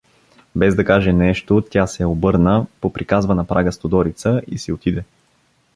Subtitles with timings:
[0.55, 5.03] Без да каже нещо, тя се обърна, поприказва на прага с Тодорица и си отиде.